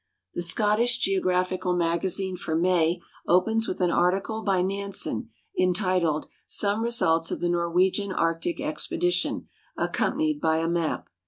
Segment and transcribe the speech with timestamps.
[0.33, 7.29] The Scottish Geographical Magazine for May opens with an article by Nansen, entitled "Some Results
[7.29, 7.49] of the.
[7.49, 11.07] Norwegian Arctic Expedition," accompanied by a map.